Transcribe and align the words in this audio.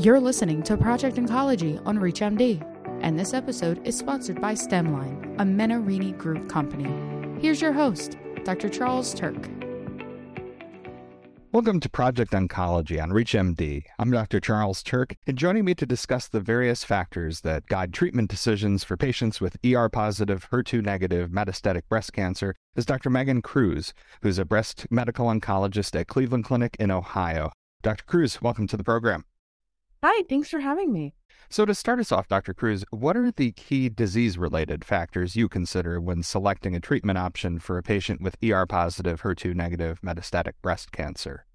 You're 0.00 0.20
listening 0.20 0.62
to 0.62 0.76
Project 0.76 1.16
Oncology 1.16 1.84
on 1.84 1.98
ReachMD, 1.98 2.62
and 3.02 3.18
this 3.18 3.34
episode 3.34 3.84
is 3.84 3.98
sponsored 3.98 4.40
by 4.40 4.54
Stemline, 4.54 5.34
a 5.40 5.42
Menarini 5.42 6.16
Group 6.16 6.48
company. 6.48 6.88
Here's 7.40 7.60
your 7.60 7.72
host, 7.72 8.16
Dr. 8.44 8.68
Charles 8.68 9.12
Turck. 9.12 9.48
Welcome 11.50 11.80
to 11.80 11.90
Project 11.90 12.30
Oncology 12.30 13.02
on 13.02 13.10
ReachMD. 13.10 13.82
I'm 13.98 14.12
Dr. 14.12 14.38
Charles 14.38 14.84
Turck, 14.84 15.16
and 15.26 15.36
joining 15.36 15.64
me 15.64 15.74
to 15.74 15.84
discuss 15.84 16.28
the 16.28 16.38
various 16.38 16.84
factors 16.84 17.40
that 17.40 17.66
guide 17.66 17.92
treatment 17.92 18.30
decisions 18.30 18.84
for 18.84 18.96
patients 18.96 19.40
with 19.40 19.56
ER 19.66 19.88
positive, 19.88 20.48
HER2 20.52 20.80
negative 20.80 21.30
metastatic 21.30 21.82
breast 21.88 22.12
cancer 22.12 22.54
is 22.76 22.86
Dr. 22.86 23.10
Megan 23.10 23.42
Kruse, 23.42 23.92
who's 24.22 24.38
a 24.38 24.44
breast 24.44 24.86
medical 24.92 25.26
oncologist 25.26 25.98
at 25.98 26.06
Cleveland 26.06 26.44
Clinic 26.44 26.76
in 26.78 26.92
Ohio. 26.92 27.50
Dr. 27.82 28.04
Kruse, 28.04 28.40
welcome 28.40 28.68
to 28.68 28.76
the 28.76 28.84
program. 28.84 29.24
Hi, 30.00 30.22
thanks 30.28 30.48
for 30.48 30.60
having 30.60 30.92
me. 30.92 31.14
So, 31.50 31.64
to 31.64 31.74
start 31.74 31.98
us 31.98 32.12
off, 32.12 32.28
Dr. 32.28 32.54
Kruse, 32.54 32.84
what 32.90 33.16
are 33.16 33.32
the 33.32 33.50
key 33.50 33.88
disease 33.88 34.38
related 34.38 34.84
factors 34.84 35.34
you 35.34 35.48
consider 35.48 36.00
when 36.00 36.22
selecting 36.22 36.76
a 36.76 36.80
treatment 36.80 37.18
option 37.18 37.58
for 37.58 37.78
a 37.78 37.82
patient 37.82 38.20
with 38.20 38.36
ER 38.40 38.64
positive, 38.64 39.22
HER2 39.22 39.56
negative 39.56 40.00
metastatic 40.00 40.52
breast 40.62 40.92
cancer? 40.92 41.46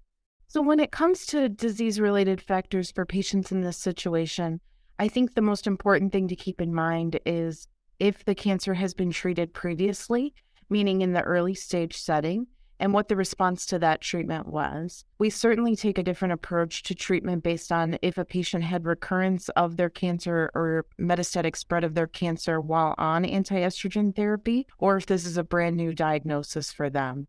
So, 0.46 0.60
when 0.60 0.78
it 0.78 0.92
comes 0.92 1.24
to 1.26 1.48
disease 1.48 1.98
related 1.98 2.42
factors 2.42 2.90
for 2.90 3.06
patients 3.06 3.50
in 3.50 3.62
this 3.62 3.78
situation, 3.78 4.60
I 4.98 5.08
think 5.08 5.34
the 5.34 5.40
most 5.40 5.66
important 5.66 6.12
thing 6.12 6.28
to 6.28 6.36
keep 6.36 6.60
in 6.60 6.74
mind 6.74 7.18
is 7.24 7.66
if 7.98 8.26
the 8.26 8.34
cancer 8.34 8.74
has 8.74 8.92
been 8.92 9.10
treated 9.10 9.54
previously, 9.54 10.34
meaning 10.68 11.00
in 11.00 11.14
the 11.14 11.22
early 11.22 11.54
stage 11.54 11.96
setting, 11.96 12.48
and 12.80 12.92
what 12.92 13.08
the 13.08 13.16
response 13.16 13.66
to 13.66 13.78
that 13.78 14.00
treatment 14.00 14.46
was. 14.46 15.04
We 15.18 15.30
certainly 15.30 15.76
take 15.76 15.98
a 15.98 16.02
different 16.02 16.34
approach 16.34 16.82
to 16.84 16.94
treatment 16.94 17.42
based 17.42 17.70
on 17.70 17.98
if 18.02 18.18
a 18.18 18.24
patient 18.24 18.64
had 18.64 18.84
recurrence 18.84 19.48
of 19.50 19.76
their 19.76 19.90
cancer 19.90 20.50
or 20.54 20.86
metastatic 21.00 21.56
spread 21.56 21.84
of 21.84 21.94
their 21.94 22.06
cancer 22.06 22.60
while 22.60 22.94
on 22.98 23.24
anti 23.24 23.56
estrogen 23.56 24.14
therapy, 24.14 24.66
or 24.78 24.96
if 24.96 25.06
this 25.06 25.24
is 25.24 25.36
a 25.36 25.44
brand 25.44 25.76
new 25.76 25.92
diagnosis 25.92 26.72
for 26.72 26.90
them. 26.90 27.26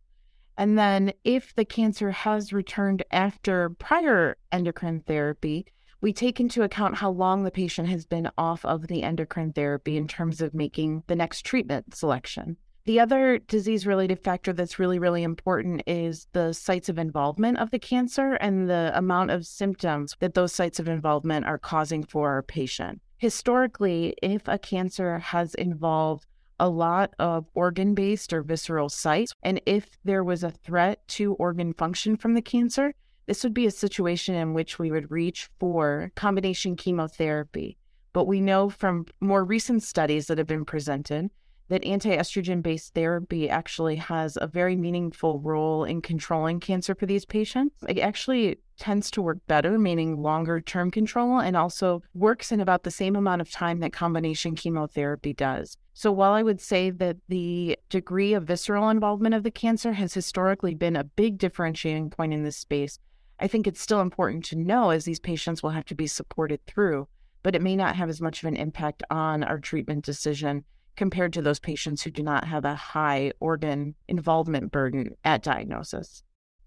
And 0.58 0.78
then 0.78 1.12
if 1.24 1.54
the 1.54 1.66
cancer 1.66 2.12
has 2.12 2.54
returned 2.54 3.04
after 3.12 3.70
prior 3.72 4.38
endocrine 4.52 5.02
therapy, 5.02 5.66
we 6.02 6.14
take 6.14 6.40
into 6.40 6.64
account 6.64 6.96
how 6.96 7.10
long 7.10 7.44
the 7.44 7.52
patient 7.52 7.90
has 7.90 8.06
been 8.06 8.30
off 8.38 8.64
of 8.64 8.88
the 8.88 9.04
endocrine 9.04 9.54
therapy 9.54 9.98
in 9.98 10.08
terms 10.08 10.42
of 10.42 10.54
making 10.54 11.04
the 11.08 11.16
next 11.16 11.42
treatment 11.42 11.96
selection. 11.96 12.58
The 12.86 13.00
other 13.00 13.40
disease 13.40 13.88
related 13.88 14.20
factor 14.20 14.54
that's 14.54 14.78
really, 14.78 15.00
really 15.00 15.24
important 15.24 15.82
is 15.88 16.28
the 16.34 16.54
sites 16.54 16.88
of 16.88 17.00
involvement 17.00 17.58
of 17.58 17.72
the 17.72 17.80
cancer 17.80 18.34
and 18.34 18.70
the 18.70 18.92
amount 18.94 19.32
of 19.32 19.48
symptoms 19.48 20.16
that 20.20 20.36
those 20.36 20.54
sites 20.54 20.80
of 20.80 20.88
involvement 20.88 21.48
are 21.48 21.58
causing 21.58 22.04
for 22.04 22.30
our 22.30 22.44
patient. 22.44 23.02
Historically, 23.18 24.14
if 24.22 24.48
a 24.48 24.60
cancer 24.60 25.18
has 25.18 25.56
involved 25.56 26.28
a 26.60 26.70
lot 26.70 27.12
of 27.18 27.48
organ 27.56 27.96
based 27.96 28.32
or 28.32 28.44
visceral 28.44 28.90
sites, 28.90 29.34
and 29.42 29.60
if 29.66 29.98
there 30.04 30.24
was 30.24 30.44
a 30.44 30.52
threat 30.52 31.00
to 31.08 31.34
organ 31.34 31.74
function 31.74 32.16
from 32.16 32.36
the 32.36 32.42
cancer, 32.42 32.94
this 33.26 33.44
would 33.44 33.56
be 33.56 33.66
a 33.66 33.72
situation 33.72 34.36
in 34.36 34.54
which 34.54 34.78
we 34.78 34.92
would 34.92 35.10
reach 35.10 35.50
for 35.60 36.12
combination 36.14 36.76
chemotherapy. 36.76 37.78
But 38.14 38.28
we 38.28 38.42
know 38.42 38.70
from 38.70 39.08
more 39.20 39.44
recent 39.44 39.82
studies 39.82 40.28
that 40.28 40.38
have 40.38 40.46
been 40.46 40.66
presented 40.66 41.32
that 41.70 41.84
anti 41.84 42.16
estrogen 42.16 42.62
based 42.62 42.94
therapy 42.94 43.50
actually 43.50 43.96
has 43.96 44.38
a 44.40 44.48
very 44.48 44.76
meaningful 44.76 45.40
role 45.40 45.84
in 45.84 46.02
controlling 46.02 46.60
cancer 46.60 46.94
for 46.94 47.06
these 47.06 47.26
patients. 47.26 47.76
It 47.88 48.00
actually 48.00 48.60
tends 48.78 49.10
to 49.12 49.22
work 49.22 49.40
better, 49.48 49.80
meaning 49.80 50.22
longer 50.22 50.62
term 50.62 50.92
control, 50.92 51.40
and 51.40 51.56
also 51.56 52.04
works 52.14 52.52
in 52.52 52.60
about 52.60 52.84
the 52.84 52.92
same 52.92 53.16
amount 53.16 53.42
of 53.42 53.50
time 53.50 53.80
that 53.80 53.94
combination 53.94 54.56
chemotherapy 54.56 55.34
does. 55.34 55.78
So, 55.94 56.12
while 56.12 56.34
I 56.34 56.44
would 56.44 56.62
say 56.62 56.90
that 56.92 57.18
the 57.30 57.78
degree 57.90 58.34
of 58.34 58.44
visceral 58.44 58.90
involvement 58.90 59.34
of 59.34 59.44
the 59.44 59.52
cancer 59.52 59.94
has 59.94 60.14
historically 60.14 60.76
been 60.76 60.96
a 60.96 61.04
big 61.04 61.38
differentiating 61.38 62.10
point 62.10 62.34
in 62.34 62.44
this 62.44 62.58
space, 62.58 63.00
I 63.40 63.48
think 63.48 63.66
it's 63.66 63.82
still 63.82 64.02
important 64.02 64.46
to 64.46 64.56
know 64.56 64.92
as 64.92 65.06
these 65.06 65.20
patients 65.20 65.64
will 65.64 65.72
have 65.72 65.86
to 65.86 65.96
be 65.96 66.08
supported 66.08 66.66
through, 66.68 67.08
but 67.44 67.56
it 67.56 67.62
may 67.62 67.76
not 67.76 67.96
have 67.96 68.10
as 68.10 68.22
much 68.22 68.44
of 68.44 68.48
an 68.48 68.56
impact 68.56 69.04
on 69.10 69.44
our 69.44 69.60
treatment 69.60 70.06
decision 70.06 70.64
compared 70.96 71.34
to 71.34 71.42
those 71.42 71.60
patients 71.60 72.04
who 72.04 72.12
do 72.12 72.24
not 72.24 72.46
have 72.46 72.66
a 72.66 72.76
high 72.76 73.32
organ 73.40 73.96
involvement 74.08 74.72
burden 74.72 75.16
at 75.24 75.44
diagnosis. 75.44 76.24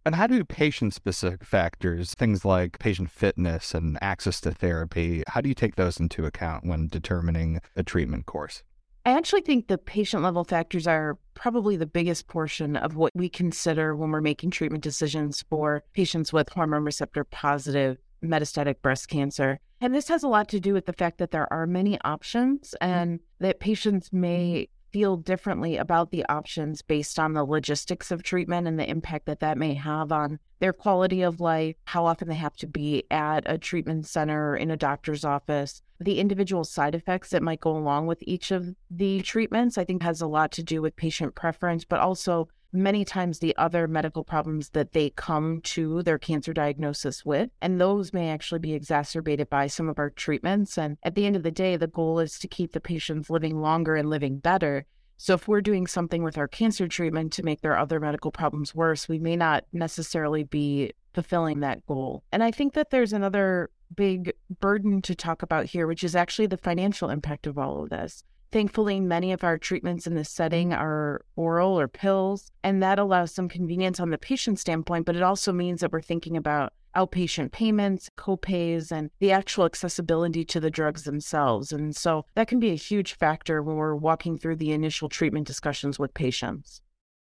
And 0.07 0.15
how 0.15 0.27
do 0.27 0.43
patient 0.45 0.95
specific 0.95 1.45
factors, 1.45 2.15
things 2.15 2.45
like 2.45 2.79
patient 2.79 3.11
fitness 3.11 3.75
and 3.75 3.99
access 4.01 4.41
to 4.41 4.53
therapy, 4.53 5.23
how 5.29 5.41
do 5.41 5.49
you 5.49 5.55
take 5.55 5.77
those 5.77 6.01
into 6.01 6.25
account 6.25 6.65
when 6.65 6.89
determining 6.89 7.61
a 7.77 7.83
treatment 7.83 8.25
course? 8.27 8.63
I 9.05 9.13
actually 9.13 9.41
think 9.43 9.69
the 9.69 9.79
patient 9.79 10.23
level 10.23 10.45
factors 10.45 10.87
are 10.87 11.19
probably 11.35 11.77
the 11.77 11.87
biggest 11.87 12.29
portion 12.29 12.77
of 12.77 12.97
what 12.97 13.13
we 13.15 13.29
consider 13.29 13.97
when 13.97 14.11
we're 14.11 14.21
making 14.21 14.51
treatment 14.51 14.83
decisions 14.83 15.45
for 15.49 15.83
patients 15.95 16.33
with 16.33 16.49
hormone 16.51 16.85
receptor 16.85 17.25
positive 17.25 17.99
metastatic 18.23 18.83
breast 18.83 19.09
cancer. 19.09 19.61
And 19.81 19.95
this 19.95 20.09
has 20.09 20.23
a 20.23 20.29
lot 20.29 20.49
to 20.49 20.61
do 20.61 20.73
with 20.73 20.87
the 20.87 20.93
fact 20.93 21.19
that 21.19 21.31
there 21.31 21.53
are 21.53 21.67
many 21.67 21.99
options 22.05 22.75
mm-hmm. 22.81 22.93
and 22.93 23.21
that 23.39 23.61
patients 23.61 24.13
may 24.13 24.69
feel 24.93 25.17
differently 25.17 25.77
about 25.77 26.11
the 26.11 26.25
options 26.29 26.83
based 26.83 27.19
on 27.19 27.35
the 27.35 27.45
logistics 27.45 28.11
of 28.11 28.23
treatment 28.23 28.67
and 28.67 28.79
the 28.79 28.89
impact 28.89 29.27
that 29.27 29.41
that 29.41 29.59
may 29.59 29.75
have 29.75 30.11
on 30.11 30.39
their 30.61 30.73
quality 30.73 31.23
of 31.23 31.41
life, 31.41 31.77
how 31.85 32.07
often 32.07 32.29
they 32.29 32.35
have 32.35 32.57
to 32.57 32.67
be 32.67 33.05
at 33.11 33.43
a 33.47 33.59
treatment 33.59 34.07
center 34.07 34.53
or 34.53 34.57
in 34.57 34.71
a 34.71 34.77
doctor's 34.77 35.25
office, 35.25 35.83
the 36.01 36.19
individual 36.19 36.65
side 36.65 36.95
effects 36.95 37.31
that 37.31 37.43
might 37.43 37.61
go 37.61 37.77
along 37.77 38.07
with 38.07 38.19
each 38.23 38.51
of 38.51 38.75
the 38.91 39.21
treatments, 39.23 39.79
I 39.79 39.85
think 39.85 40.03
has 40.03 40.21
a 40.21 40.27
lot 40.27 40.53
to 40.53 40.63
do 40.63 40.81
with 40.81 40.97
patient 40.97 41.35
preference, 41.35 41.85
but 41.85 42.01
also 42.01 42.49
many 42.73 43.05
times 43.05 43.39
the 43.39 43.57
other 43.57 43.89
medical 43.89 44.25
problems 44.25 44.71
that 44.71 44.93
they 44.93 45.11
come 45.11 45.61
to 45.63 46.03
their 46.03 46.19
cancer 46.19 46.53
diagnosis 46.53 47.25
with. 47.25 47.51
And 47.61 47.81
those 47.81 48.13
may 48.13 48.31
actually 48.31 48.61
be 48.61 48.75
exacerbated 48.75 49.49
by 49.49 49.67
some 49.67 49.89
of 49.89 49.99
our 49.99 50.11
treatments. 50.11 50.77
And 50.77 50.99
at 51.03 51.15
the 51.15 51.27
end 51.27 51.37
of 51.37 51.43
the 51.43 51.51
day, 51.51 51.77
the 51.77 51.87
goal 51.87 52.19
is 52.19 52.39
to 52.39 52.49
keep 52.49 52.73
the 52.73 52.81
patients 52.81 53.31
living 53.31 53.61
longer 53.61 53.97
and 53.97 54.11
living 54.11 54.39
better. 54.39 54.87
So 55.17 55.35
if 55.35 55.49
we're 55.49 55.61
doing 55.61 55.87
something 55.87 56.23
with 56.23 56.39
our 56.39 56.47
cancer 56.47 56.87
treatment 56.87 57.33
to 57.35 57.43
make 57.43 57.61
their 57.61 57.77
other 57.77 57.99
medical 57.99 58.31
problems 58.31 58.75
worse, 58.75 59.09
we 59.09 59.19
may 59.19 59.35
not 59.35 59.65
necessarily 59.73 60.45
be 60.45 60.93
fulfilling 61.13 61.61
that 61.61 61.85
goal. 61.87 62.23
And 62.31 62.43
I 62.43 62.53
think 62.53 62.75
that 62.75 62.91
there's 62.91 63.13
another 63.13 63.71
big 63.97 64.33
burden 64.61 65.03
to 65.03 65.15
talk 65.17 65.43
about 65.43 65.67
here, 65.67 65.89
which 65.89 66.05
is 66.05 66.15
actually 66.15 66.47
the 66.47 66.57
financial 66.57 67.11
impact 67.11 67.49
of 67.49 67.59
all 67.59 67.83
of 67.83 67.91
this. 67.91 68.23
Thankfully, 68.51 68.99
many 68.99 69.33
of 69.33 69.45
our 69.45 69.59
treatments 69.59 70.07
in 70.07 70.15
this 70.15 70.31
setting 70.31 70.73
are 70.73 71.23
oral 71.37 71.79
or 71.79 71.87
pills, 71.87 72.51
and 72.65 72.83
that 72.83 72.99
allows 72.99 73.35
some 73.35 73.49
convenience 73.49 74.01
on 74.01 74.09
the 74.11 74.17
patient 74.17 74.59
standpoint, 74.59 75.05
but 75.05 75.17
it 75.17 75.23
also 75.23 75.53
means 75.53 75.81
that 75.81 75.93
we're 75.93 76.01
thinking 76.01 76.37
about 76.37 76.73
outpatient 76.97 77.53
payments, 77.53 78.11
copays, 78.17 78.91
and 78.91 79.11
the 79.21 79.33
actual 79.33 79.67
accessibility 79.67 80.45
to 80.47 80.61
the 80.61 80.71
drugs 80.71 81.05
themselves. 81.05 81.73
And 81.73 81.95
so 81.95 82.25
that 82.35 82.49
can 82.49 82.59
be 82.59 82.71
a 82.71 82.77
huge 82.77 83.15
factor 83.15 83.63
when 83.63 83.77
we're 83.77 83.95
walking 83.95 84.39
through 84.39 84.57
the 84.57 84.73
initial 84.73 85.11
treatment 85.11 85.47
discussions 85.47 85.99
with 85.99 86.15
patients. 86.15 86.81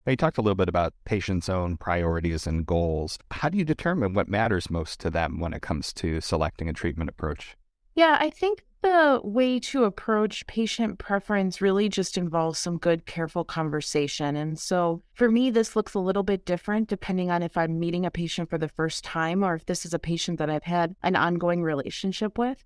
You 0.07 0.15
talked 0.15 0.39
a 0.39 0.41
little 0.41 0.55
bit 0.55 0.67
about 0.67 0.95
patients' 1.05 1.47
own 1.47 1.77
priorities 1.77 2.47
and 2.47 2.65
goals. 2.65 3.19
How 3.29 3.49
do 3.49 3.59
you 3.59 3.63
determine 3.63 4.13
what 4.13 4.27
matters 4.27 4.71
most 4.71 4.99
to 5.01 5.11
them 5.11 5.39
when 5.39 5.53
it 5.53 5.61
comes 5.61 5.93
to 5.93 6.19
selecting 6.19 6.67
a 6.67 6.73
treatment 6.73 7.11
approach? 7.11 7.55
Yeah, 7.93 8.17
I 8.19 8.31
think 8.31 8.63
the 8.81 9.21
way 9.23 9.59
to 9.59 9.83
approach 9.83 10.45
patient 10.47 10.97
preference 10.97 11.61
really 11.61 11.87
just 11.87 12.17
involves 12.17 12.57
some 12.57 12.77
good, 12.77 13.05
careful 13.05 13.43
conversation. 13.43 14.35
And 14.35 14.57
so 14.57 15.03
for 15.13 15.29
me, 15.29 15.51
this 15.51 15.75
looks 15.75 15.93
a 15.93 15.99
little 15.99 16.23
bit 16.23 16.45
different 16.45 16.89
depending 16.89 17.29
on 17.29 17.43
if 17.43 17.57
I'm 17.57 17.79
meeting 17.79 18.05
a 18.05 18.11
patient 18.11 18.49
for 18.49 18.57
the 18.57 18.69
first 18.69 19.03
time 19.03 19.43
or 19.43 19.55
if 19.55 19.65
this 19.65 19.85
is 19.85 19.93
a 19.93 19.99
patient 19.99 20.39
that 20.39 20.49
I've 20.49 20.63
had 20.63 20.95
an 21.03 21.15
ongoing 21.15 21.61
relationship 21.61 22.37
with. 22.37 22.63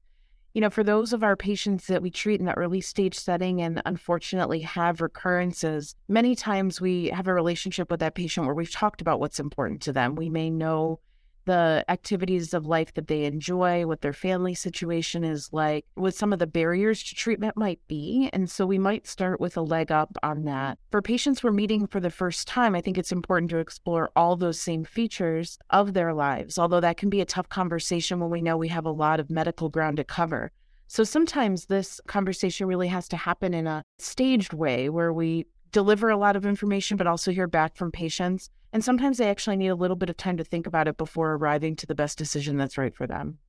You 0.53 0.61
know, 0.61 0.69
for 0.69 0.85
those 0.85 1.11
of 1.11 1.21
our 1.21 1.35
patients 1.35 1.87
that 1.87 2.01
we 2.01 2.09
treat 2.09 2.39
in 2.39 2.45
the 2.45 2.57
early 2.57 2.79
stage 2.79 3.15
setting 3.15 3.61
and 3.61 3.81
unfortunately 3.85 4.61
have 4.61 5.01
recurrences, 5.01 5.95
many 6.07 6.33
times 6.33 6.79
we 6.79 7.07
have 7.09 7.27
a 7.27 7.33
relationship 7.33 7.91
with 7.91 7.99
that 7.99 8.15
patient 8.15 8.45
where 8.45 8.55
we've 8.55 8.71
talked 8.71 9.01
about 9.01 9.19
what's 9.19 9.41
important 9.41 9.81
to 9.81 9.91
them. 9.91 10.15
We 10.15 10.29
may 10.29 10.49
know 10.49 11.01
the 11.45 11.85
activities 11.87 12.53
of 12.53 12.65
life 12.65 12.93
that 12.93 13.07
they 13.07 13.25
enjoy, 13.25 13.85
what 13.85 14.01
their 14.01 14.13
family 14.13 14.53
situation 14.53 15.23
is 15.23 15.49
like, 15.51 15.85
what 15.95 16.13
some 16.13 16.33
of 16.33 16.39
the 16.39 16.47
barriers 16.47 17.03
to 17.03 17.15
treatment 17.15 17.55
might 17.57 17.79
be. 17.87 18.29
And 18.33 18.49
so 18.49 18.65
we 18.65 18.79
might 18.79 19.07
start 19.07 19.39
with 19.39 19.57
a 19.57 19.61
leg 19.61 19.91
up 19.91 20.15
on 20.23 20.43
that. 20.45 20.77
For 20.91 21.01
patients 21.01 21.43
we're 21.43 21.51
meeting 21.51 21.87
for 21.87 21.99
the 21.99 22.09
first 22.09 22.47
time, 22.47 22.75
I 22.75 22.81
think 22.81 22.97
it's 22.97 23.11
important 23.11 23.51
to 23.51 23.59
explore 23.59 24.11
all 24.15 24.35
those 24.35 24.59
same 24.59 24.83
features 24.83 25.57
of 25.69 25.93
their 25.93 26.13
lives, 26.13 26.57
although 26.57 26.81
that 26.81 26.97
can 26.97 27.09
be 27.09 27.21
a 27.21 27.25
tough 27.25 27.49
conversation 27.49 28.19
when 28.19 28.29
we 28.29 28.41
know 28.41 28.57
we 28.57 28.67
have 28.69 28.85
a 28.85 28.91
lot 28.91 29.19
of 29.19 29.29
medical 29.29 29.69
ground 29.69 29.97
to 29.97 30.03
cover. 30.03 30.51
So 30.87 31.03
sometimes 31.03 31.65
this 31.65 31.99
conversation 32.07 32.67
really 32.67 32.87
has 32.89 33.07
to 33.09 33.17
happen 33.17 33.53
in 33.53 33.65
a 33.65 33.81
staged 33.97 34.53
way 34.53 34.89
where 34.89 35.11
we 35.11 35.47
deliver 35.75 36.09
a 36.09 36.15
lot 36.15 36.37
of 36.37 36.45
information, 36.45 36.95
but 36.95 37.05
also 37.05 37.31
hear 37.31 37.47
back 37.47 37.75
from 37.75 37.91
patients. 37.91 38.49
And 38.71 38.81
sometimes 38.81 39.17
they 39.17 39.29
actually 39.29 39.57
need 39.57 39.67
a 39.67 39.75
little 39.75 39.97
bit 39.97 40.09
of 40.09 40.15
time 40.15 40.37
to 40.37 40.43
think 40.45 40.65
about 40.65 40.87
it 40.87 40.95
before 40.95 41.33
arriving 41.33 41.75
to 41.75 41.85
the 41.85 41.93
best 41.93 42.17
decision 42.17 42.55
that's 42.55 42.77
right 42.77 42.95
for 42.95 43.05
them. 43.05 43.39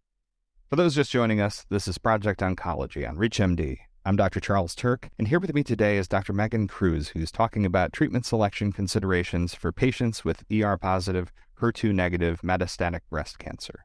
For 0.68 0.74
those 0.74 0.96
just 0.96 1.12
joining 1.12 1.40
us, 1.40 1.64
this 1.70 1.86
is 1.86 1.98
Project 1.98 2.40
Oncology 2.40 3.08
on 3.08 3.14
ReachMD. 3.16 3.78
I'm 4.04 4.16
Dr. 4.16 4.40
Charles 4.40 4.74
Turck, 4.74 5.08
and 5.20 5.28
here 5.28 5.38
with 5.38 5.54
me 5.54 5.62
today 5.62 5.98
is 5.98 6.08
Dr. 6.08 6.32
Megan 6.32 6.66
Kruse, 6.66 7.10
who's 7.10 7.30
talking 7.30 7.64
about 7.64 7.92
treatment 7.92 8.26
selection 8.26 8.72
considerations 8.72 9.54
for 9.54 9.70
patients 9.70 10.24
with 10.24 10.42
ER 10.52 10.76
positive, 10.76 11.30
HER2 11.60 11.94
negative 11.94 12.40
metastatic 12.40 13.02
breast 13.08 13.38
cancer. 13.38 13.84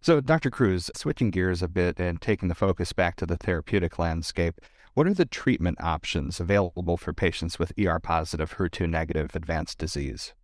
So, 0.00 0.22
Dr. 0.22 0.50
Kruse, 0.50 0.90
switching 0.96 1.30
gears 1.30 1.62
a 1.62 1.68
bit 1.68 2.00
and 2.00 2.18
taking 2.18 2.48
the 2.48 2.54
focus 2.54 2.94
back 2.94 3.16
to 3.16 3.26
the 3.26 3.36
therapeutic 3.36 3.98
landscape, 3.98 4.60
what 4.94 5.08
are 5.08 5.14
the 5.14 5.24
treatment 5.24 5.80
options 5.80 6.38
available 6.40 6.96
for 6.96 7.12
patients 7.12 7.58
with 7.58 7.72
ER 7.78 7.98
positive, 7.98 8.54
HER2 8.54 8.88
negative 8.88 9.34
advanced 9.34 9.78
disease? 9.78 10.34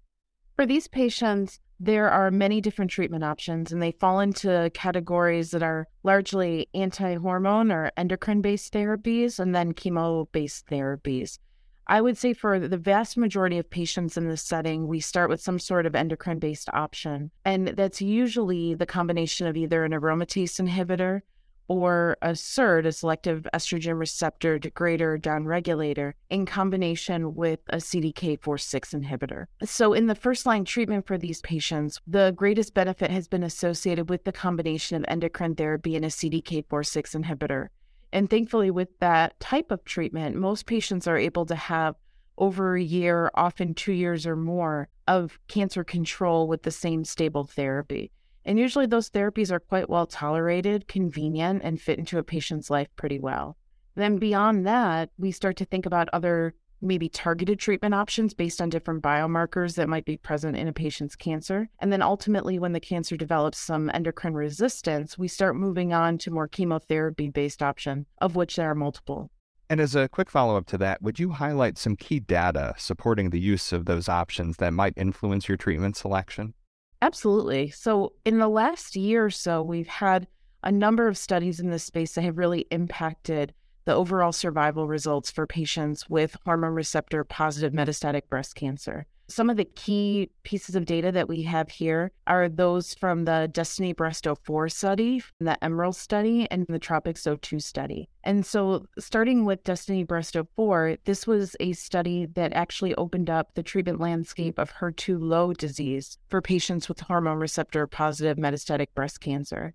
For 0.57 0.67
these 0.67 0.89
patients, 0.89 1.61
there 1.79 2.11
are 2.11 2.31
many 2.31 2.61
different 2.61 2.91
treatment 2.91 3.25
options, 3.25 3.73
and 3.73 3.81
they 3.81 3.93
fall 3.93 4.21
into 4.21 4.71
categories 4.75 5.53
that 5.53 5.63
are 5.63 5.87
largely 6.03 6.69
anti 6.75 7.15
hormone 7.15 7.73
or 7.73 7.91
endocrine 7.97 8.43
based 8.43 8.75
therapies 8.75 9.39
and 9.39 9.55
then 9.55 9.73
chemo 9.73 10.27
based 10.33 10.67
therapies. 10.67 11.39
I 11.87 12.01
would 12.01 12.19
say 12.19 12.35
for 12.35 12.59
the 12.59 12.77
vast 12.77 13.17
majority 13.17 13.59
of 13.59 13.71
patients 13.71 14.17
in 14.17 14.29
this 14.29 14.43
setting, 14.43 14.87
we 14.87 15.01
start 15.01 15.31
with 15.31 15.41
some 15.41 15.59
sort 15.59 15.87
of 15.87 15.95
endocrine 15.95 16.39
based 16.39 16.69
option. 16.73 17.31
And 17.45 17.69
that's 17.69 18.03
usually 18.03 18.75
the 18.75 18.87
combination 18.87 19.47
of 19.47 19.57
either 19.57 19.85
an 19.85 19.93
aromatase 19.93 20.61
inhibitor 20.61 21.23
or 21.71 22.17
a 22.21 22.35
SERD, 22.35 22.85
a 22.85 22.91
selective 22.91 23.47
estrogen 23.55 23.97
receptor 23.97 24.59
degrader 24.59 25.17
downregulator, 25.21 26.15
in 26.29 26.45
combination 26.45 27.33
with 27.37 27.61
a 27.69 27.77
CDK4/6 27.77 28.93
inhibitor. 28.93 29.45
So, 29.63 29.93
in 29.93 30.09
the 30.09 30.17
first 30.17 30.47
line 30.47 30.65
treatment 30.65 31.07
for 31.07 31.17
these 31.17 31.41
patients, 31.43 32.01
the 32.09 32.33
greatest 32.35 32.75
benefit 32.75 33.13
has 33.13 33.29
been 33.29 33.45
associated 33.45 34.11
with 34.11 34.25
the 34.25 34.33
combination 34.33 34.97
of 34.97 35.05
endocrine 35.07 35.55
therapy 35.55 35.95
and 35.95 36.05
a 36.05 36.11
CDK4/6 36.11 37.15
inhibitor. 37.15 37.69
And 38.13 38.29
thankfully, 38.29 38.73
with 38.73 38.89
that 38.99 39.39
type 39.39 39.71
of 39.71 39.85
treatment, 39.85 40.35
most 40.35 40.67
patients 40.67 41.07
are 41.07 41.17
able 41.17 41.47
to 41.47 41.55
have 41.55 41.95
over 42.37 42.75
a 42.75 42.83
year, 42.83 43.31
often 43.35 43.75
two 43.75 43.93
years 43.93 44.27
or 44.27 44.35
more, 44.35 44.89
of 45.07 45.39
cancer 45.47 45.85
control 45.85 46.49
with 46.49 46.65
the 46.65 46.71
same 46.73 47.05
stable 47.05 47.45
therapy. 47.45 48.11
And 48.45 48.59
usually 48.59 48.87
those 48.87 49.11
therapies 49.11 49.51
are 49.51 49.61
quite 49.61 49.89
well 49.89 50.07
tolerated, 50.07 50.89
convenient, 50.89 51.63
and 51.63 51.81
fit 51.81 51.99
into 51.99 52.19
a 52.19 52.23
patient's 52.23 52.71
life 52.71 52.89
pretty 52.97 53.19
well. 53.19 53.57
Then 53.95 54.19
beyond 54.19 54.67
that, 54.67 55.11
we 55.19 55.31
start 55.31 55.57
to 55.59 55.65
think 55.65 55.87
about 55.87 56.09
other 56.13 56.55
maybe 56.83 57.09
targeted 57.09 57.59
treatment 57.59 57.95
options 57.95 58.35
based 58.35 58.61
on 58.61 58.71
different 58.71 59.03
biomarkers 59.03 59.75
that 59.75 59.89
might 59.89 60.05
be 60.05 60.17
present 60.17 60.57
in 60.57 60.69
a 60.69 60.73
patient's 60.73 61.17
cancer. 61.17 61.69
And 61.79 61.93
then 61.93 62.03
ultimately, 62.03 62.59
when 62.59 62.73
the 62.73 62.81
cancer 62.81 63.17
develops 63.17 63.59
some 63.59 63.91
endocrine 63.93 64.35
resistance, 64.35 65.19
we 65.19 65.29
start 65.29 65.57
moving 65.57 65.93
on 65.93 66.19
to 66.19 66.31
more 66.31 66.49
chemotherapy 66.49 67.29
based 67.29 67.63
option, 67.63 68.07
of 68.19 68.37
which 68.37 68.57
there 68.57 68.71
are 68.71 68.75
multiple. 68.75 69.31
And 69.69 69.81
as 69.81 69.95
a 69.95 70.09
quick 70.09 70.31
follow 70.31 70.57
up 70.57 70.67
to 70.67 70.79
that, 70.79 71.01
would 71.01 71.21
you 71.21 71.31
highlight 71.31 71.79
some 71.79 71.95
key 71.95 72.19
data 72.19 72.75
supporting 72.77 73.31
the 73.31 73.39
use 73.39 73.73
of 73.73 73.85
those 73.85 74.09
options 74.09 74.57
that 74.57 74.73
might 74.73 74.95
influence 74.97 75.49
your 75.49 75.57
treatment 75.57 75.97
selection? 75.97 76.55
Absolutely. 77.03 77.71
So, 77.71 78.13
in 78.25 78.39
the 78.39 78.49
last 78.49 78.95
year 78.95 79.25
or 79.25 79.31
so, 79.31 79.63
we've 79.63 79.89
had 79.89 80.27
a 80.63 80.71
number 80.71 81.09
of 81.09 81.17
studies 81.17 81.59
in 81.59 81.71
this 81.71 81.85
space 81.85 82.15
that 82.15 82.25
have 82.25 82.37
really 82.37 82.67
impacted 82.71 83.55
the 83.87 83.95
overall 83.95 84.33
survival 84.33 84.87
results 84.87 85.31
for 85.31 85.47
patients 85.47 86.09
with 86.11 86.37
hormone 86.45 86.75
receptor 86.75 87.25
positive 87.25 87.73
metastatic 87.73 88.29
breast 88.29 88.55
cancer. 88.55 89.07
Some 89.31 89.49
of 89.49 89.57
the 89.57 89.65
key 89.65 90.29
pieces 90.43 90.75
of 90.75 90.87
data 90.87 91.13
that 91.13 91.29
we 91.29 91.43
have 91.43 91.71
here 91.71 92.11
are 92.27 92.49
those 92.49 92.95
from 92.95 93.27
the 93.27 93.49
Destiny 93.53 93.93
Breast 93.93 94.27
04 94.27 94.69
study, 94.69 95.23
the 95.39 95.63
Emerald 95.63 95.95
study, 95.95 96.49
and 96.51 96.67
the 96.69 96.81
Tropics 96.81 97.29
02 97.41 97.61
study. 97.61 98.09
And 98.25 98.45
so, 98.45 98.87
starting 98.99 99.45
with 99.45 99.63
Destiny 99.63 100.03
Breast 100.03 100.37
04, 100.57 100.97
this 101.05 101.29
was 101.29 101.55
a 101.61 101.75
study 101.75 102.27
that 102.35 102.53
actually 102.55 102.93
opened 102.97 103.31
up 103.31 103.55
the 103.55 103.63
treatment 103.63 104.01
landscape 104.01 104.59
of 104.59 104.73
HER2 104.73 105.21
low 105.21 105.53
disease 105.53 106.19
for 106.29 106.43
patients 106.43 106.89
with 106.89 106.99
hormone 106.99 107.39
receptor 107.39 107.87
positive 107.87 108.37
metastatic 108.37 108.89
breast 108.97 109.21
cancer. 109.21 109.75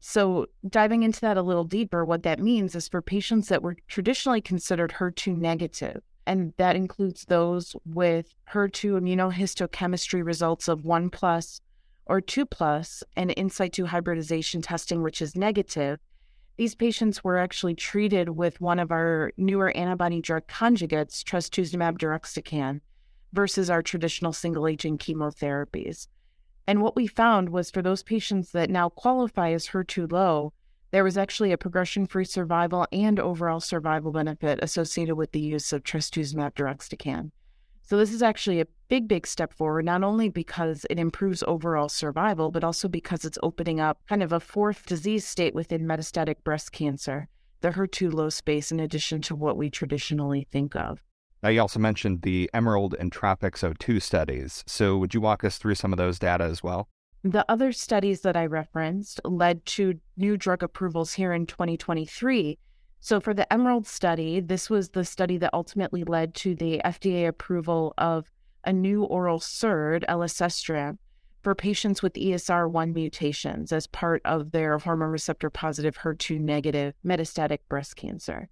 So, 0.00 0.46
diving 0.68 1.04
into 1.04 1.20
that 1.20 1.36
a 1.36 1.42
little 1.42 1.64
deeper, 1.64 2.04
what 2.04 2.24
that 2.24 2.40
means 2.40 2.74
is 2.74 2.88
for 2.88 3.00
patients 3.00 3.48
that 3.50 3.62
were 3.62 3.76
traditionally 3.86 4.40
considered 4.40 4.94
HER2 4.98 5.36
negative, 5.36 6.02
and 6.26 6.52
that 6.56 6.76
includes 6.76 7.24
those 7.24 7.76
with 7.84 8.34
HER2 8.52 9.00
immunohistochemistry 9.00 10.24
results 10.24 10.68
of 10.68 10.84
1 10.84 11.10
plus 11.10 11.60
or 12.06 12.20
2 12.20 12.44
plus 12.46 13.04
and 13.16 13.30
in 13.32 13.48
situ 13.48 13.86
hybridization 13.86 14.62
testing, 14.62 15.02
which 15.02 15.22
is 15.22 15.36
negative. 15.36 16.00
These 16.56 16.74
patients 16.74 17.22
were 17.22 17.36
actually 17.36 17.74
treated 17.74 18.30
with 18.30 18.60
one 18.60 18.78
of 18.78 18.90
our 18.90 19.32
newer 19.36 19.76
antibody 19.76 20.20
drug 20.20 20.46
conjugates, 20.46 21.22
trastuzumab 21.22 21.98
deruxtecan, 21.98 22.80
versus 23.32 23.68
our 23.68 23.82
traditional 23.82 24.32
single 24.32 24.66
agent 24.66 25.00
chemotherapies. 25.00 26.08
And 26.66 26.82
what 26.82 26.96
we 26.96 27.06
found 27.06 27.50
was 27.50 27.70
for 27.70 27.82
those 27.82 28.02
patients 28.02 28.50
that 28.52 28.70
now 28.70 28.88
qualify 28.88 29.52
as 29.52 29.68
HER2 29.68 30.10
low, 30.10 30.52
there 30.90 31.04
was 31.04 31.18
actually 31.18 31.52
a 31.52 31.58
progression 31.58 32.06
free 32.06 32.24
survival 32.24 32.86
and 32.92 33.18
overall 33.18 33.60
survival 33.60 34.12
benefit 34.12 34.58
associated 34.62 35.16
with 35.16 35.32
the 35.32 35.40
use 35.40 35.72
of 35.72 35.82
trastuzumab 35.82 36.54
deruxtecan. 36.54 37.30
So, 37.82 37.96
this 37.96 38.12
is 38.12 38.22
actually 38.22 38.60
a 38.60 38.66
big, 38.88 39.06
big 39.06 39.28
step 39.28 39.52
forward, 39.52 39.84
not 39.84 40.02
only 40.02 40.28
because 40.28 40.84
it 40.90 40.98
improves 40.98 41.44
overall 41.46 41.88
survival, 41.88 42.50
but 42.50 42.64
also 42.64 42.88
because 42.88 43.24
it's 43.24 43.38
opening 43.44 43.78
up 43.78 44.00
kind 44.08 44.24
of 44.24 44.32
a 44.32 44.40
fourth 44.40 44.86
disease 44.86 45.24
state 45.24 45.54
within 45.54 45.86
metastatic 45.86 46.42
breast 46.42 46.72
cancer, 46.72 47.28
the 47.60 47.70
HER2 47.70 48.12
low 48.12 48.28
space, 48.28 48.72
in 48.72 48.80
addition 48.80 49.22
to 49.22 49.36
what 49.36 49.56
we 49.56 49.70
traditionally 49.70 50.48
think 50.50 50.74
of. 50.74 51.00
Now, 51.44 51.50
you 51.50 51.60
also 51.60 51.78
mentioned 51.78 52.22
the 52.22 52.50
Emerald 52.52 52.96
and 52.98 53.12
Tropics 53.12 53.62
02 53.62 54.00
studies. 54.00 54.64
So, 54.66 54.98
would 54.98 55.14
you 55.14 55.20
walk 55.20 55.44
us 55.44 55.58
through 55.58 55.76
some 55.76 55.92
of 55.92 55.96
those 55.96 56.18
data 56.18 56.42
as 56.42 56.64
well? 56.64 56.88
The 57.26 57.44
other 57.48 57.72
studies 57.72 58.20
that 58.20 58.36
I 58.36 58.46
referenced 58.46 59.20
led 59.24 59.66
to 59.66 59.98
new 60.16 60.36
drug 60.36 60.62
approvals 60.62 61.14
here 61.14 61.32
in 61.32 61.44
2023. 61.46 62.56
So, 63.00 63.18
for 63.18 63.34
the 63.34 63.52
Emerald 63.52 63.84
study, 63.84 64.38
this 64.38 64.70
was 64.70 64.90
the 64.90 65.04
study 65.04 65.36
that 65.38 65.50
ultimately 65.52 66.04
led 66.04 66.34
to 66.36 66.54
the 66.54 66.80
FDA 66.84 67.26
approval 67.26 67.94
of 67.98 68.30
a 68.62 68.72
new 68.72 69.02
oral 69.02 69.40
SERD, 69.40 70.04
elacestrant, 70.08 70.98
for 71.42 71.56
patients 71.56 72.00
with 72.00 72.12
ESR1 72.12 72.94
mutations 72.94 73.72
as 73.72 73.88
part 73.88 74.22
of 74.24 74.52
their 74.52 74.78
hormone 74.78 75.10
receptor 75.10 75.50
positive 75.50 75.98
HER2 75.98 76.38
negative 76.38 76.94
metastatic 77.04 77.58
breast 77.68 77.96
cancer. 77.96 78.48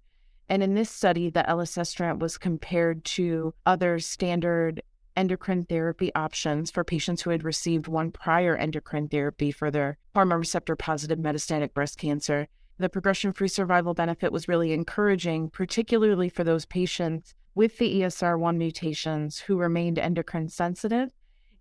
And 0.49 0.61
in 0.61 0.73
this 0.73 0.91
study, 0.91 1.29
the 1.29 1.45
elacestrant 1.47 2.19
was 2.19 2.37
compared 2.37 3.05
to 3.05 3.53
other 3.65 3.99
standard 3.99 4.83
endocrine 5.15 5.63
therapy 5.63 6.13
options 6.15 6.71
for 6.71 6.83
patients 6.83 7.21
who 7.21 7.29
had 7.29 7.43
received 7.43 7.87
one 7.87 8.11
prior 8.11 8.55
endocrine 8.55 9.07
therapy 9.07 9.51
for 9.51 9.71
their 9.71 9.97
hormone 10.13 10.39
receptor 10.39 10.75
positive 10.75 11.19
metastatic 11.19 11.73
breast 11.73 11.97
cancer. 11.97 12.47
The 12.77 12.89
progression 12.89 13.31
free 13.31 13.47
survival 13.47 13.93
benefit 13.93 14.31
was 14.31 14.47
really 14.47 14.73
encouraging, 14.73 15.49
particularly 15.49 16.27
for 16.27 16.43
those 16.43 16.65
patients 16.65 17.33
with 17.53 17.77
the 17.77 18.01
ESR1 18.01 18.57
mutations 18.57 19.39
who 19.39 19.57
remained 19.57 19.97
endocrine 19.97 20.49
sensitive, 20.49 21.11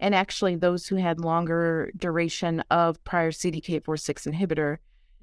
and 0.00 0.12
actually 0.12 0.56
those 0.56 0.88
who 0.88 0.96
had 0.96 1.20
longer 1.20 1.92
duration 1.96 2.64
of 2.70 3.02
prior 3.04 3.30
CDK4/6 3.30 4.26
inhibitor. 4.26 4.78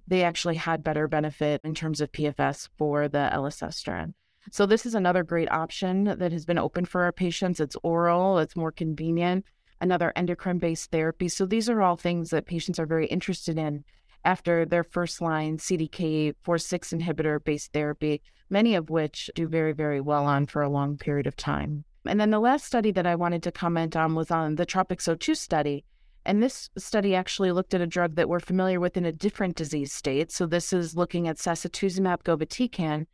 They 0.07 0.23
actually 0.23 0.55
had 0.55 0.83
better 0.83 1.09
benefit 1.09 1.59
in 1.63 1.75
terms 1.75 1.99
of 1.99 2.11
PFS 2.11 2.69
for 2.77 3.09
the 3.09 3.29
elacestrant. 3.33 4.13
So 4.49 4.65
this 4.65 4.85
is 4.85 4.95
another 4.95 5.23
great 5.23 5.51
option 5.51 6.05
that 6.05 6.31
has 6.31 6.45
been 6.45 6.57
open 6.57 6.85
for 6.85 7.03
our 7.03 7.11
patients. 7.11 7.59
It's 7.59 7.77
oral, 7.83 8.39
it's 8.39 8.55
more 8.55 8.71
convenient, 8.71 9.45
another 9.79 10.11
endocrine 10.15 10.57
based 10.57 10.91
therapy. 10.91 11.29
So 11.29 11.45
these 11.45 11.69
are 11.69 11.81
all 11.81 11.95
things 11.95 12.31
that 12.31 12.47
patients 12.47 12.79
are 12.79 12.87
very 12.87 13.05
interested 13.07 13.57
in 13.57 13.83
after 14.25 14.65
their 14.65 14.83
first 14.83 15.21
line 15.21 15.57
CDK 15.57 16.33
4/6 16.43 16.91
inhibitor 16.91 17.43
based 17.43 17.73
therapy, 17.73 18.21
many 18.49 18.75
of 18.75 18.89
which 18.89 19.29
do 19.35 19.47
very, 19.47 19.73
very 19.73 20.01
well 20.01 20.25
on 20.25 20.47
for 20.47 20.61
a 20.61 20.69
long 20.69 20.97
period 20.97 21.27
of 21.27 21.35
time. 21.35 21.83
And 22.05 22.19
then 22.19 22.31
the 22.31 22.39
last 22.39 22.65
study 22.65 22.91
that 22.91 23.05
I 23.05 23.15
wanted 23.15 23.43
to 23.43 23.51
comment 23.51 23.95
on 23.95 24.15
was 24.15 24.31
on 24.31 24.55
the 24.55 24.65
Tropics 24.65 25.07
02 25.07 25.35
study. 25.35 25.85
And 26.25 26.41
this 26.41 26.69
study 26.77 27.15
actually 27.15 27.51
looked 27.51 27.73
at 27.73 27.81
a 27.81 27.87
drug 27.87 28.15
that 28.15 28.29
we're 28.29 28.39
familiar 28.39 28.79
with 28.79 28.97
in 28.97 29.05
a 29.05 29.11
different 29.11 29.55
disease 29.55 29.91
state. 29.91 30.31
So 30.31 30.45
this 30.45 30.71
is 30.73 30.95
looking 30.95 31.27
at 31.27 31.37
sacituzumab 31.37 32.23
govitecan, 32.23 33.05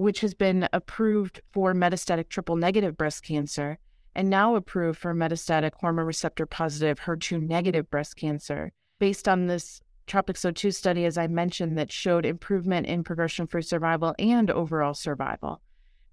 which 0.00 0.20
has 0.20 0.32
been 0.32 0.66
approved 0.72 1.42
for 1.52 1.74
metastatic 1.74 2.30
triple 2.30 2.56
negative 2.56 2.96
breast 2.96 3.22
cancer 3.22 3.78
and 4.14 4.30
now 4.30 4.54
approved 4.54 4.98
for 4.98 5.14
metastatic 5.14 5.72
hormone 5.74 6.06
receptor 6.06 6.46
positive 6.46 7.00
HER2 7.00 7.46
negative 7.46 7.90
breast 7.90 8.16
cancer. 8.16 8.72
Based 8.98 9.28
on 9.28 9.46
this 9.46 9.82
Tropics 10.06 10.46
02 10.54 10.70
study, 10.70 11.04
as 11.04 11.18
I 11.18 11.26
mentioned, 11.26 11.76
that 11.76 11.92
showed 11.92 12.24
improvement 12.24 12.86
in 12.86 13.04
progression 13.04 13.46
free 13.46 13.60
survival 13.60 14.14
and 14.18 14.50
overall 14.50 14.94
survival. 14.94 15.60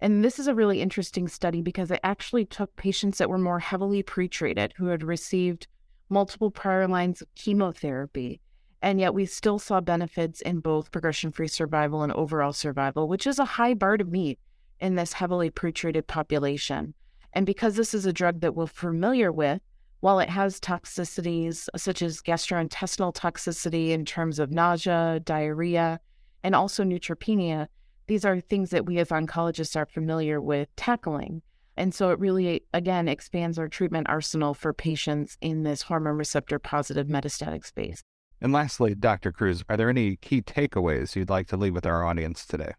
And 0.02 0.22
this 0.22 0.38
is 0.38 0.48
a 0.48 0.54
really 0.54 0.82
interesting 0.82 1.30
study 1.30 1.62
because 1.62 1.90
it 1.90 2.02
actually 2.04 2.44
took 2.44 2.76
patients 2.76 3.20
that 3.20 3.30
were 3.30 3.38
more 3.38 3.60
heavily 3.60 4.04
pretreated, 4.04 4.74
who 4.76 4.88
had 4.88 5.02
received 5.02 5.66
multiple 6.10 6.52
prior 6.52 6.90
lines 6.90 7.22
of 7.22 7.34
chemotherapy, 7.36 8.42
And 8.88 9.02
yet 9.02 9.14
we 9.14 9.26
still 9.26 9.60
saw 9.60 9.82
benefits 9.82 10.40
in 10.40 10.62
both 10.62 10.94
progression 10.94 11.34
free 11.34 11.50
survival 11.50 12.04
and 12.04 12.14
overall 12.14 12.54
survival, 12.54 13.10
which 13.10 13.28
is 13.28 13.38
a 13.38 13.44
high 13.44 13.74
bar 13.74 13.98
to 13.98 14.06
meet 14.06 14.40
in 14.80 14.96
this 14.96 15.12
heavily 15.12 15.52
pretreated 15.52 16.08
population. 16.08 16.94
And 17.34 17.46
because 17.46 17.76
this 17.76 17.94
is 17.94 18.06
a 18.06 18.14
drug 18.14 18.40
that 18.40 18.56
we're 18.56 18.66
familiar 18.66 19.30
with, 19.30 19.60
while 20.00 20.22
it 20.22 20.30
has 20.30 20.62
toxicities 20.62 21.68
uh, 21.74 21.78
such 21.78 22.02
as 22.02 22.22
gastrointestinal 22.22 23.14
toxicity 23.14 23.90
in 23.90 24.06
terms 24.06 24.40
of 24.40 24.52
nausea, 24.52 25.20
diarrhea, 25.26 26.00
and 26.42 26.56
also 26.56 26.86
neutropenia, 26.86 27.68
these 28.08 28.24
are 28.24 28.40
things 28.40 28.70
that 28.70 28.86
we 28.86 29.00
as 29.00 29.10
oncologists 29.10 29.76
are 29.76 29.86
familiar 29.86 30.40
with 30.40 30.74
tackling. 30.78 31.42
And 31.76 31.94
so 31.94 32.12
it 32.12 32.20
really, 32.20 32.64
again, 32.74 33.10
expands 33.10 33.60
our 33.60 33.68
treatment 33.68 34.08
arsenal 34.08 34.54
for 34.54 34.72
patients 34.72 35.38
in 35.42 35.64
this 35.64 35.82
hormone 35.82 36.16
receptor 36.16 36.58
positive 36.58 37.08
metastatic 37.08 37.66
space. 37.66 38.02
And 38.42 38.54
lastly, 38.54 38.94
Dr. 38.96 39.32
Kruse, 39.32 39.64
are 39.70 39.78
there 39.78 39.90
any 39.90 40.16
key 40.18 40.42
takeaways 40.42 41.16
you'd 41.16 41.30
like 41.30 41.48
to 41.48 41.58
leave 41.58 41.74
with 41.74 41.86
our 41.86 42.06
audience 42.06 42.46
today? 42.46 42.74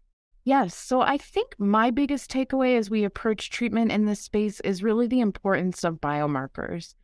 Yes. 0.45 0.73
So 0.73 1.01
I 1.01 1.17
think 1.17 1.53
my 1.59 1.91
biggest 1.91 2.31
takeaway 2.31 2.77
as 2.77 2.89
we 2.89 3.03
approach 3.03 3.49
treatment 3.49 3.91
in 3.91 4.05
this 4.05 4.21
space 4.21 4.59
is 4.61 4.81
really 4.81 5.07
the 5.07 5.19
importance 5.19 5.83
of 5.83 6.01
biomarkers. 6.01 6.95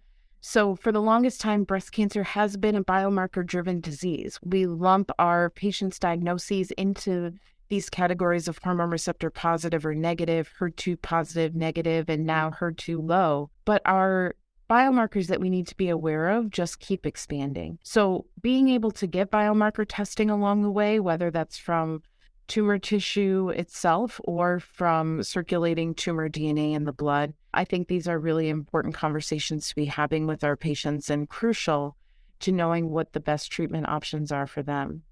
So, 0.41 0.75
for 0.75 0.91
the 0.91 1.01
longest 1.01 1.41
time, 1.41 1.63
breast 1.63 1.91
cancer 1.91 2.21
has 2.21 2.55
been 2.55 2.75
a 2.75 2.83
biomarker 2.83 3.43
driven 3.43 3.81
disease. 3.81 4.39
We 4.43 4.67
lump 4.67 5.09
our 5.17 5.49
patients' 5.49 5.97
diagnoses 5.97 6.69
into 6.71 7.33
these 7.69 7.89
categories 7.89 8.47
of 8.47 8.59
hormone 8.63 8.91
receptor 8.91 9.31
positive 9.31 9.87
or 9.87 9.95
negative, 9.95 10.53
HER2 10.59 11.01
positive, 11.01 11.55
negative, 11.55 12.09
and 12.09 12.27
now 12.27 12.51
HER2 12.51 12.97
low. 13.01 13.49
But 13.65 13.81
our 13.85 14.35
biomarkers 14.69 15.27
that 15.27 15.39
we 15.39 15.49
need 15.49 15.67
to 15.67 15.77
be 15.77 15.89
aware 15.89 16.29
of 16.29 16.49
just 16.49 16.79
keep 16.79 17.05
expanding. 17.05 17.77
So, 17.83 18.25
being 18.41 18.69
able 18.69 18.91
to 18.91 19.07
get 19.07 19.31
biomarker 19.31 19.85
testing 19.87 20.29
along 20.29 20.63
the 20.63 20.71
way, 20.71 20.99
whether 20.99 21.31
that's 21.31 21.57
from 21.57 22.01
tumor 22.47 22.77
tissue 22.77 23.49
itself 23.49 24.21
or 24.23 24.59
from 24.59 25.23
circulating 25.23 25.93
tumor 25.93 26.29
DNA 26.29 26.73
in 26.73 26.85
the 26.85 26.93
blood, 26.93 27.33
I 27.53 27.65
think 27.65 27.87
these 27.87 28.07
are 28.07 28.19
really 28.19 28.49
important 28.49 28.93
conversations 28.93 29.69
to 29.69 29.75
be 29.75 29.85
having 29.85 30.27
with 30.27 30.43
our 30.43 30.55
patients 30.55 31.09
and 31.09 31.29
crucial 31.29 31.95
to 32.41 32.51
knowing 32.51 32.89
what 32.89 33.13
the 33.13 33.19
best 33.19 33.51
treatment 33.51 33.87
options 33.87 34.31
are 34.31 34.47
for 34.47 34.61
them. 34.61 35.03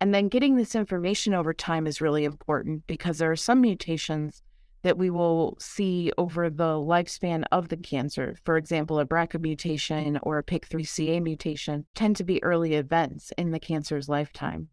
And 0.00 0.14
then 0.14 0.28
getting 0.28 0.56
this 0.56 0.74
information 0.74 1.34
over 1.34 1.52
time 1.52 1.86
is 1.86 2.00
really 2.00 2.24
important 2.24 2.86
because 2.86 3.18
there 3.18 3.30
are 3.30 3.36
some 3.36 3.60
mutations 3.60 4.42
that 4.82 4.98
we 4.98 5.10
will 5.10 5.56
see 5.60 6.10
over 6.16 6.48
the 6.48 6.74
lifespan 6.74 7.44
of 7.52 7.68
the 7.68 7.76
cancer. 7.76 8.36
For 8.44 8.56
example, 8.56 8.98
a 8.98 9.06
BRCA 9.06 9.40
mutation 9.40 10.18
or 10.22 10.38
a 10.38 10.44
PIK3CA 10.44 11.22
mutation 11.22 11.84
tend 11.94 12.16
to 12.16 12.24
be 12.24 12.42
early 12.42 12.74
events 12.74 13.32
in 13.36 13.50
the 13.50 13.60
cancer's 13.60 14.08
lifetime. 14.08 14.68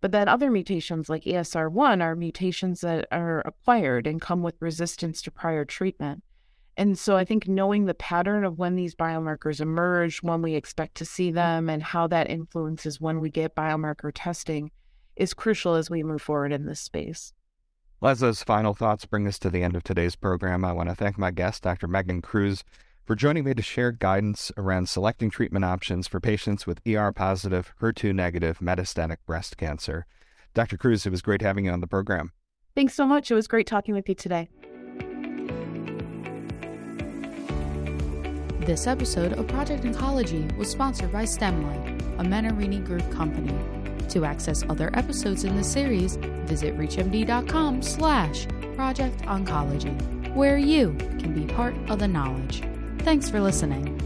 But 0.00 0.12
then 0.12 0.28
other 0.28 0.50
mutations 0.50 1.08
like 1.08 1.24
ESR1 1.24 2.02
are 2.02 2.14
mutations 2.14 2.82
that 2.82 3.08
are 3.10 3.40
acquired 3.46 4.06
and 4.06 4.20
come 4.20 4.42
with 4.42 4.60
resistance 4.60 5.22
to 5.22 5.30
prior 5.30 5.64
treatment. 5.64 6.22
And 6.76 6.98
so 6.98 7.16
I 7.16 7.24
think 7.24 7.48
knowing 7.48 7.86
the 7.86 7.94
pattern 7.94 8.44
of 8.44 8.58
when 8.58 8.76
these 8.76 8.94
biomarkers 8.94 9.62
emerge, 9.62 10.22
when 10.22 10.42
we 10.42 10.54
expect 10.54 10.96
to 10.96 11.06
see 11.06 11.30
them, 11.30 11.70
and 11.70 11.82
how 11.82 12.06
that 12.08 12.28
influences 12.28 13.00
when 13.00 13.20
we 13.20 13.30
get 13.30 13.56
biomarker 13.56 14.12
testing 14.14 14.70
is 15.16 15.32
crucial 15.32 15.74
as 15.74 15.88
we 15.88 16.02
move 16.02 16.20
forward 16.20 16.52
in 16.52 16.66
this 16.66 16.80
space. 16.80 17.32
As 18.02 18.20
those 18.20 18.42
final 18.42 18.74
thoughts 18.74 19.04
bring 19.06 19.26
us 19.26 19.38
to 19.40 19.50
the 19.50 19.62
end 19.62 19.74
of 19.74 19.82
today's 19.82 20.16
program, 20.16 20.64
I 20.64 20.72
want 20.72 20.88
to 20.90 20.94
thank 20.94 21.18
my 21.18 21.30
guest, 21.30 21.62
Dr. 21.62 21.88
Megan 21.88 22.22
Kruse, 22.22 22.62
for 23.04 23.16
joining 23.16 23.44
me 23.44 23.54
to 23.54 23.62
share 23.62 23.90
guidance 23.90 24.52
around 24.56 24.88
selecting 24.88 25.30
treatment 25.30 25.64
options 25.64 26.06
for 26.06 26.20
patients 26.20 26.66
with 26.66 26.80
ER 26.86 27.10
positive, 27.12 27.74
HER2 27.80 28.14
negative 28.14 28.58
metastatic 28.58 29.16
breast 29.26 29.56
cancer. 29.56 30.06
Dr. 30.54 30.76
Kruse, 30.76 31.06
it 31.06 31.10
was 31.10 31.22
great 31.22 31.42
having 31.42 31.64
you 31.64 31.72
on 31.72 31.80
the 31.80 31.86
program. 31.86 32.32
Thanks 32.74 32.94
so 32.94 33.06
much. 33.06 33.30
It 33.30 33.34
was 33.34 33.48
great 33.48 33.66
talking 33.66 33.94
with 33.94 34.08
you 34.08 34.14
today. 34.14 34.48
This 38.60 38.86
episode 38.86 39.32
of 39.32 39.48
Project 39.48 39.84
Oncology 39.84 40.54
was 40.56 40.70
sponsored 40.70 41.12
by 41.12 41.24
Stemline, 41.24 42.00
a 42.20 42.24
Menarini 42.24 42.84
Group 42.84 43.10
company. 43.10 43.54
To 44.10 44.24
access 44.24 44.62
other 44.68 44.90
episodes 44.94 45.44
in 45.44 45.56
the 45.56 45.64
series, 45.64 46.18
visit 46.46 46.76
reachmd.com 46.76 47.82
slash 47.82 48.46
Project 48.74 49.18
Oncology, 49.22 50.34
where 50.34 50.58
you 50.58 50.94
can 51.18 51.32
be 51.32 51.52
part 51.52 51.74
of 51.88 51.98
the 51.98 52.08
knowledge. 52.08 52.62
Thanks 52.98 53.28
for 53.30 53.40
listening. 53.40 54.05